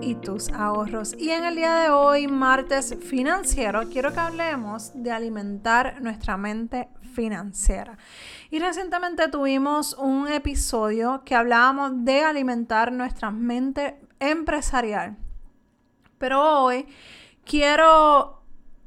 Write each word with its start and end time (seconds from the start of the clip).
y 0.00 0.14
tus 0.16 0.50
ahorros. 0.50 1.14
Y 1.18 1.30
en 1.30 1.44
el 1.44 1.56
día 1.56 1.74
de 1.76 1.88
hoy, 1.88 2.26
martes 2.26 2.96
financiero, 3.00 3.88
quiero 3.90 4.12
que 4.12 4.20
hablemos 4.20 4.92
de 4.94 5.10
alimentar 5.10 6.00
nuestra 6.00 6.36
mente 6.36 6.88
financiera. 7.14 7.96
Y 8.50 8.58
recientemente 8.58 9.28
tuvimos 9.28 9.94
un 9.94 10.28
episodio 10.28 11.22
que 11.24 11.34
hablábamos 11.34 12.04
de 12.04 12.22
alimentar 12.22 12.92
nuestra 12.92 13.30
mente 13.30 14.00
empresarial. 14.20 15.16
Pero 16.18 16.62
hoy 16.62 16.86
quiero 17.44 18.42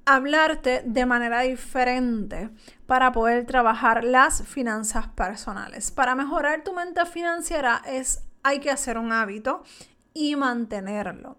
hablarte 0.05 0.83
de 0.85 1.05
manera 1.05 1.41
diferente 1.41 2.49
para 2.85 3.11
poder 3.11 3.45
trabajar 3.45 4.03
las 4.03 4.43
finanzas 4.43 5.07
personales. 5.09 5.91
Para 5.91 6.15
mejorar 6.15 6.63
tu 6.63 6.73
mente 6.73 7.05
financiera 7.05 7.81
es 7.85 8.23
hay 8.43 8.59
que 8.59 8.71
hacer 8.71 8.97
un 8.97 9.11
hábito 9.11 9.63
y 10.17 10.35
mantenerlo. 10.35 11.37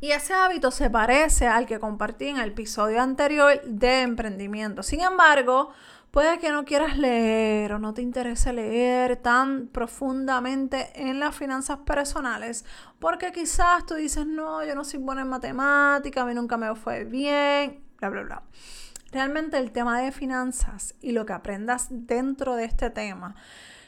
Y 0.00 0.10
ese 0.10 0.34
hábito 0.34 0.70
se 0.70 0.90
parece 0.90 1.46
al 1.46 1.64
que 1.64 1.80
compartí 1.80 2.26
en 2.26 2.36
el 2.36 2.50
episodio 2.50 3.00
anterior 3.00 3.62
de 3.64 4.02
emprendimiento. 4.02 4.82
Sin 4.82 5.00
embargo, 5.00 5.70
puede 6.10 6.38
que 6.38 6.52
no 6.52 6.66
quieras 6.66 6.98
leer 6.98 7.72
o 7.72 7.78
no 7.78 7.94
te 7.94 8.02
interese 8.02 8.52
leer 8.52 9.16
tan 9.16 9.68
profundamente 9.68 10.90
en 10.94 11.18
las 11.18 11.34
finanzas 11.34 11.78
personales, 11.78 12.66
porque 12.98 13.32
quizás 13.32 13.86
tú 13.86 13.94
dices, 13.94 14.26
no, 14.26 14.62
yo 14.62 14.74
no 14.74 14.84
soy 14.84 15.00
buena 15.00 15.22
en 15.22 15.28
matemática, 15.28 16.22
a 16.22 16.26
mí 16.26 16.34
nunca 16.34 16.58
me 16.58 16.74
fue 16.74 17.04
bien, 17.04 17.82
bla, 17.98 18.10
bla, 18.10 18.22
bla. 18.22 18.42
Realmente 19.12 19.56
el 19.56 19.72
tema 19.72 20.02
de 20.02 20.12
finanzas 20.12 20.94
y 21.00 21.12
lo 21.12 21.24
que 21.24 21.32
aprendas 21.32 21.86
dentro 21.90 22.54
de 22.56 22.64
este 22.64 22.90
tema 22.90 23.34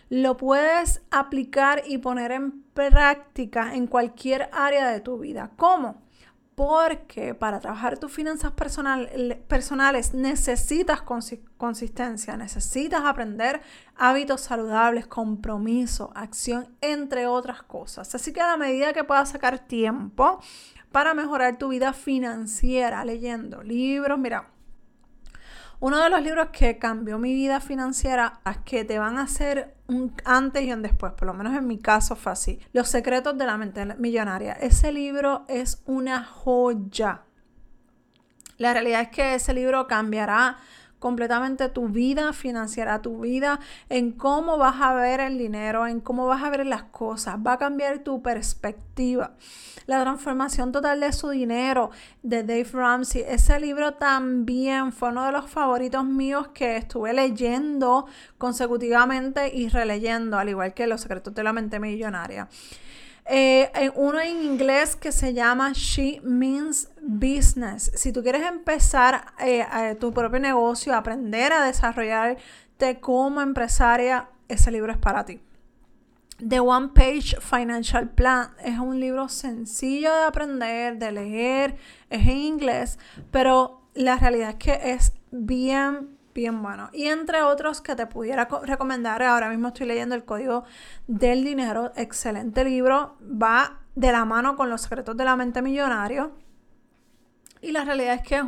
lo 0.09 0.37
puedes 0.37 1.03
aplicar 1.11 1.83
y 1.87 1.99
poner 1.99 2.33
en 2.33 2.63
práctica 2.75 3.75
en 3.75 3.87
cualquier 3.87 4.49
área 4.53 4.89
de 4.89 5.01
tu 5.01 5.19
vida. 5.19 5.51
¿Cómo? 5.57 6.03
Porque 6.55 7.35
para 7.35 7.61
trabajar 7.61 7.99
tus 7.99 8.11
finanzas 8.11 8.53
personales 8.53 10.15
necesitas 10.15 11.03
consistencia, 11.57 12.37
necesitas 12.37 13.05
aprender 13.05 13.61
hábitos 13.97 14.41
saludables, 14.41 15.07
compromiso, 15.07 16.11
acción, 16.17 16.75
entre 16.81 17.29
otras 17.29 17.63
cosas. 17.63 18.13
Así 18.13 18.33
que 18.33 18.41
a 18.41 18.49
la 18.49 18.57
medida 18.57 18.93
que 18.93 19.05
puedas 19.05 19.29
sacar 19.29 19.61
tiempo 19.61 20.41
para 20.91 21.15
mejorar 21.15 21.59
tu 21.59 21.69
vida 21.69 21.93
financiera, 21.93 23.05
leyendo 23.05 23.63
libros, 23.63 24.19
mira, 24.19 24.49
uno 25.81 26.03
de 26.03 26.11
los 26.11 26.23
libros 26.23 26.49
que 26.53 26.79
cambió 26.79 27.19
mi 27.19 27.35
vida 27.35 27.61
financiera 27.61 28.41
es 28.45 28.59
que 28.59 28.85
te 28.85 28.99
van 28.99 29.19
a 29.19 29.23
hacer 29.23 29.77
un 29.87 30.13
antes 30.25 30.65
y 30.65 30.73
un 30.73 30.83
después, 30.83 31.13
por 31.13 31.27
lo 31.27 31.35
menos 31.35 31.57
en 31.57 31.67
mi 31.67 31.79
caso 31.79 32.17
fue 32.17 32.33
así. 32.33 32.59
Los 32.73 32.89
secretos 32.89 33.39
de 33.39 33.47
la 33.47 33.57
mente 33.57 33.85
millonaria. 33.97 34.55
Ese 34.55 34.91
libro 34.91 35.45
es 35.49 35.83
una 35.87 36.25
joya. 36.25 37.23
La 38.57 38.73
realidad 38.73 39.03
es 39.03 39.09
que 39.11 39.35
ese 39.35 39.55
libro 39.55 39.87
cambiará 39.87 40.59
completamente 40.99 41.69
tu 41.69 41.89
vida 41.89 42.33
financiera, 42.33 43.03
tu 43.03 43.21
vida 43.21 43.61
en 43.89 44.13
cómo 44.13 44.59
vas 44.59 44.81
a 44.81 44.95
ver 44.95 45.21
el 45.21 45.39
dinero, 45.39 45.87
en 45.87 46.01
cómo 46.01 46.27
vas 46.27 46.43
a 46.43 46.51
ver 46.51 46.67
las 46.67 46.85
cosas, 46.85 47.37
va 47.45 47.55
a 47.55 47.59
cambiar 47.59 48.01
tu 48.01 48.23
perspectiva. 48.23 49.35
La 49.87 50.01
transformación 50.03 50.73
total 50.73 51.01
de 51.01 51.13
su 51.13 51.31
dinero 51.31 51.91
de 52.23 52.43
Dave 52.43 52.69
Ramsey, 52.73 53.25
ese 53.27 53.59
libro 53.59 53.95
también 53.95 54.93
fue 54.93 55.09
uno 55.09 55.25
de 55.25 55.33
los 55.33 55.49
favoritos 55.49 56.05
míos 56.05 56.49
que 56.49 56.77
estuve 56.77 57.13
leyendo 57.13 58.07
consecutivamente 58.37 59.55
y 59.55 59.69
releyendo, 59.69 60.39
al 60.39 60.49
igual 60.49 60.75
que 60.75 60.87
Los 60.87 61.03
secretos 61.03 61.35
de 61.35 61.43
la 61.43 61.53
mente 61.53 61.81
millonaria. 61.81 62.49
Eh, 63.31 63.91
uno 63.95 64.21
en 64.21 64.43
inglés 64.43 64.97
que 64.97 65.13
se 65.13 65.35
llama 65.35 65.73
She 65.75 66.21
Means 66.25 66.89
Business. 67.03 67.91
Si 67.95 68.11
tú 68.11 68.23
quieres 68.23 68.43
empezar 68.43 69.35
eh, 69.39 69.97
tu 70.01 70.13
propio 70.13 70.41
negocio, 70.41 70.95
aprender 70.95 71.53
a 71.53 71.65
desarrollarte 71.65 73.01
como 73.01 73.43
empresaria, 73.43 74.31
ese 74.49 74.71
libro 74.71 74.93
es 74.93 74.99
para 74.99 75.25
ti. 75.25 75.41
The 76.47 76.61
One 76.61 76.91
Page 76.95 77.37
Financial 77.41 78.09
Plan 78.09 78.51
es 78.65 78.79
un 78.79 79.01
libro 79.01 79.29
sencillo 79.29 80.15
de 80.15 80.23
aprender, 80.23 80.97
de 80.97 81.13
leer, 81.13 81.77
es 82.09 82.21
en 82.21 82.37
inglés, 82.37 82.99
pero 83.31 83.83
la 83.95 84.17
realidad 84.17 84.51
es 84.51 84.57
que 84.57 84.93
es 84.93 85.13
bien 85.33 86.18
bien 86.39 86.63
bueno. 86.63 86.89
Y 86.93 87.07
entre 87.09 87.43
otros 87.43 87.81
que 87.81 87.97
te 87.97 88.07
pudiera 88.07 88.49
recomendar, 88.63 89.23
ahora 89.23 89.49
mismo 89.51 89.69
estoy 89.69 89.87
leyendo 89.87 90.15
El 90.15 90.25
Código 90.25 90.65
del 91.09 91.45
Dinero, 91.45 91.93
excelente 91.97 92.65
libro, 92.65 93.17
va 93.21 93.81
de 93.97 94.13
la 94.13 94.25
mano 94.25 94.57
con 94.57 94.71
Los 94.71 94.83
Secretos 94.83 95.17
de 95.17 95.25
la 95.25 95.35
Mente 95.35 95.63
Millonario. 95.63 96.33
Y 97.61 97.73
la 97.73 97.85
realidad 97.85 98.15
es 98.15 98.23
que 98.23 98.41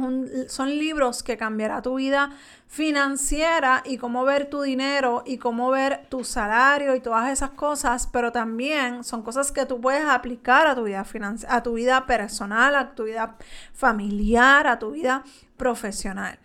son 0.49 0.71
libros 0.71 1.25
que 1.25 1.37
cambiará 1.37 1.83
tu 1.83 1.97
vida 1.97 2.31
financiera 2.69 3.83
y 3.84 3.99
cómo 3.99 4.25
ver 4.25 4.49
tu 4.49 4.62
dinero 4.62 5.25
y 5.27 5.39
cómo 5.39 5.71
ver 5.71 6.06
tu 6.09 6.23
salario 6.23 6.95
y 6.95 7.00
todas 7.00 7.29
esas 7.29 7.50
cosas, 7.50 8.06
pero 8.06 8.31
también 8.31 9.03
son 9.03 9.23
cosas 9.23 9.50
que 9.50 9.67
tú 9.67 9.81
puedes 9.81 10.05
aplicar 10.09 10.69
a 10.69 10.77
tu 10.77 10.84
vida 10.84 11.05
a 11.49 11.62
tu 11.65 11.73
vida 11.73 12.06
personal, 12.06 12.77
a 12.77 12.95
tu 12.95 13.03
vida 13.06 13.34
familiar, 13.75 14.69
a 14.69 14.79
tu 14.79 14.93
vida 14.93 15.25
profesional. 15.56 16.39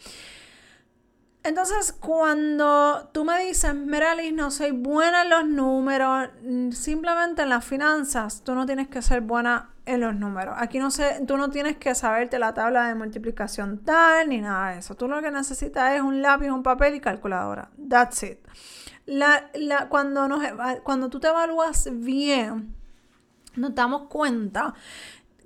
Entonces, 1.46 1.94
cuando 1.94 3.08
tú 3.14 3.24
me 3.24 3.46
dices, 3.46 3.76
Meralis, 3.76 4.34
no 4.34 4.50
soy 4.50 4.72
buena 4.72 5.22
en 5.22 5.30
los 5.30 5.46
números, 5.46 6.30
mm, 6.42 6.72
simplemente 6.72 7.44
en 7.44 7.50
las 7.50 7.64
finanzas, 7.64 8.42
tú 8.44 8.56
no 8.56 8.66
tienes 8.66 8.88
que 8.88 9.04
ser 9.04 9.22
buena 9.22 9.70
en 9.86 10.02
los 10.02 10.16
números. 10.16 10.56
Aquí 10.58 10.80
no 10.80 10.90
sé, 10.90 11.24
tú 11.28 11.38
no 11.38 11.52
tienes 11.52 11.78
que 11.78 11.94
saberte 11.94 12.40
la 12.40 12.56
tabla 12.56 12.88
de 12.88 12.96
multiplicación 12.96 13.84
tal 13.84 14.30
ni 14.30 14.42
nada 14.42 14.72
de 14.72 14.80
eso. 14.80 14.96
Tú 14.96 15.08
lo 15.08 15.22
que 15.22 15.30
necesitas 15.30 15.94
es 15.94 16.02
un 16.02 16.24
lápiz, 16.24 16.50
un 16.50 16.64
papel 16.64 16.96
y 16.96 17.00
calculadora. 17.00 17.70
That's 17.90 18.24
it. 18.24 18.40
La, 19.06 19.52
la, 19.54 19.88
cuando, 19.88 20.28
nos, 20.28 20.42
cuando 20.82 21.10
tú 21.10 21.20
te 21.20 21.28
evalúas 21.28 21.88
bien, 21.92 22.76
nos 23.56 23.76
damos 23.76 24.08
cuenta 24.08 24.74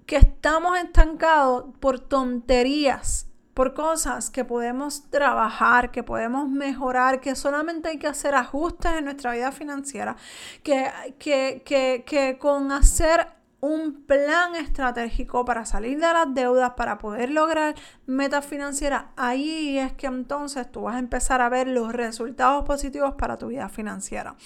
que 0.06 0.16
estamos 0.16 0.80
estancados 0.80 1.66
por 1.82 2.00
tonterías 2.00 3.29
por 3.60 3.74
cosas 3.74 4.30
que 4.30 4.46
podemos 4.46 5.10
trabajar, 5.10 5.92
que 5.92 6.02
podemos 6.02 6.48
mejorar, 6.48 7.20
que 7.20 7.36
solamente 7.36 7.90
hay 7.90 7.98
que 7.98 8.08
hacer 8.08 8.34
ajustes 8.34 8.94
en 8.94 9.04
nuestra 9.04 9.34
vida 9.34 9.52
financiera, 9.52 10.16
que, 10.64 10.90
que, 11.20 11.62
que, 11.66 12.06
que 12.08 12.38
con 12.38 12.72
hacer 12.72 13.28
un 13.60 14.06
plan 14.06 14.56
estratégico 14.56 15.44
para 15.44 15.66
salir 15.66 16.00
de 16.00 16.08
las 16.08 16.34
deudas, 16.34 16.72
para 16.78 17.00
poder 17.00 17.32
lograr 17.32 17.76
metas 18.06 18.46
financieras, 18.46 19.08
ahí 19.18 19.78
es 19.78 19.92
que 19.92 20.08
entonces 20.08 20.72
tú 20.72 20.84
vas 20.84 20.96
a 20.96 21.00
empezar 21.00 21.42
a 21.42 21.50
ver 21.50 21.68
los 21.68 21.92
resultados 21.92 22.64
positivos 22.64 23.16
para 23.16 23.38
tu 23.38 23.48
vida 23.48 23.68
financiera. 23.68 24.38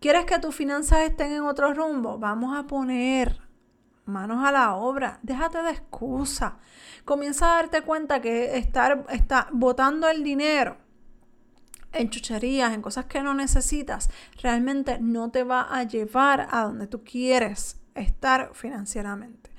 ¿Quieres 0.00 0.24
que 0.24 0.40
tus 0.40 0.56
finanzas 0.56 1.02
estén 1.02 1.30
en 1.30 1.42
otro 1.42 1.72
rumbo? 1.72 2.18
Vamos 2.18 2.58
a 2.58 2.64
poner 2.64 3.43
manos 4.06 4.44
a 4.44 4.52
la 4.52 4.74
obra, 4.74 5.18
déjate 5.22 5.62
de 5.62 5.70
excusa. 5.70 6.58
Comienza 7.04 7.52
a 7.52 7.56
darte 7.56 7.82
cuenta 7.82 8.20
que 8.20 8.56
estar 8.56 9.06
está 9.10 9.48
botando 9.52 10.08
el 10.08 10.22
dinero 10.22 10.76
en 11.94 12.10
chucherías, 12.10 12.74
en 12.74 12.82
cosas 12.82 13.06
que 13.06 13.22
no 13.22 13.34
necesitas, 13.34 14.10
realmente 14.42 14.98
no 15.00 15.30
te 15.30 15.44
va 15.44 15.62
a 15.62 15.84
llevar 15.84 16.48
a 16.50 16.62
donde 16.62 16.86
tú 16.86 17.04
quieres 17.04 17.80
estar 17.94 18.50
financieramente. 18.54 19.50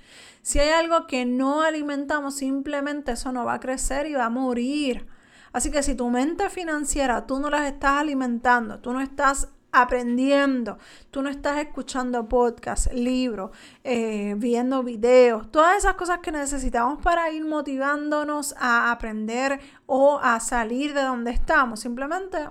Si 0.41 0.59
hay 0.59 0.69
algo 0.69 1.07
que 1.07 1.25
no 1.25 1.61
alimentamos, 1.61 2.35
simplemente 2.35 3.13
eso 3.13 3.31
no 3.31 3.45
va 3.45 3.55
a 3.55 3.59
crecer 3.59 4.05
y 4.05 4.13
va 4.13 4.25
a 4.25 4.29
morir. 4.29 5.07
Así 5.53 5.71
que 5.71 5.81
si 5.81 5.95
tu 5.95 6.09
mente 6.09 6.49
financiera 6.49 7.25
tú 7.25 7.39
no 7.39 7.49
las 7.49 7.65
estás 7.65 8.01
alimentando, 8.01 8.79
tú 8.79 8.91
no 8.91 9.01
estás 9.01 9.49
aprendiendo, 9.75 10.77
tú 11.11 11.21
no 11.21 11.29
estás 11.29 11.57
escuchando 11.57 12.27
podcasts, 12.27 12.91
libros, 12.93 13.51
eh, 13.83 14.35
viendo 14.37 14.83
videos, 14.83 15.51
todas 15.51 15.77
esas 15.77 15.95
cosas 15.95 16.19
que 16.19 16.31
necesitamos 16.31 17.01
para 17.01 17.29
ir 17.31 17.45
motivándonos 17.45 18.55
a 18.59 18.91
aprender 18.91 19.59
o 19.85 20.19
a 20.21 20.39
salir 20.39 20.93
de 20.93 21.01
donde 21.01 21.31
estamos. 21.31 21.79
Simplemente 21.79 22.49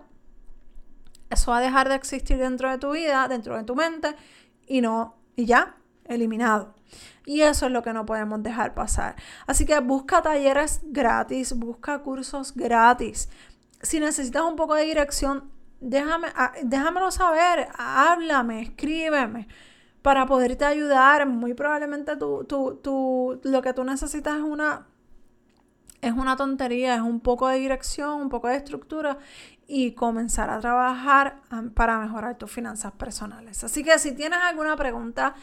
eso 1.31 1.51
va 1.51 1.59
a 1.59 1.61
dejar 1.61 1.89
de 1.89 1.97
existir 1.97 2.39
dentro 2.39 2.71
de 2.71 2.79
tu 2.79 2.93
vida, 2.93 3.27
dentro 3.29 3.57
de 3.57 3.65
tu 3.65 3.75
mente 3.75 4.15
y 4.67 4.81
no, 4.81 5.17
y 5.37 5.47
ya, 5.47 5.77
eliminado. 6.05 6.75
Y 7.27 7.41
eso 7.41 7.67
es 7.67 7.73
lo 7.73 7.83
que 7.83 7.93
no 7.93 8.05
podemos 8.07 8.43
dejar 8.43 8.75
pasar. 8.75 9.17
Así 9.47 9.65
que 9.65 9.79
busca 9.81 10.23
talleres 10.23 10.81
gratis, 10.85 11.55
busca 11.55 12.01
cursos 12.01 12.55
gratis. 12.55 13.29
Si 13.83 13.99
necesitas 14.01 14.43
un 14.43 14.57
poco 14.57 14.75
de 14.75 14.85
dirección, 14.85 15.51
déjame, 15.85 16.29
ah, 16.35 16.53
déjamelo 16.63 17.11
saber, 17.11 17.69
háblame, 17.77 18.63
escríbeme. 18.63 19.47
para 20.03 20.27
poderte 20.27 20.65
ayudar. 20.67 21.27
Muy 21.27 21.55
probablemente 21.55 22.17
tú, 22.19 22.45
tú, 22.45 23.41
lo 23.43 23.63
que 23.63 23.73
tú 23.73 23.85
necesitas 23.85 24.37
es 24.37 24.43
una, 24.43 24.87
es 26.03 26.13
una 26.13 26.37
tontería, 26.37 26.97
es 26.97 27.01
un 27.01 27.21
poco 27.21 27.49
de 27.49 27.59
dirección, 27.59 28.21
un 28.21 28.29
poco 28.29 28.49
de 28.49 28.57
estructura 28.57 29.17
y 29.67 29.93
comenzar 29.93 30.51
a 30.51 30.61
trabajar 30.61 31.41
para 31.75 31.99
mejorar 31.99 32.37
tus 32.37 32.51
finanzas 32.51 32.93
personales. 32.93 33.65
Así 33.65 33.83
que 33.83 33.99
si 33.99 34.13
tienes 34.13 34.41
alguna 34.41 34.77
pregunta, 34.77 35.35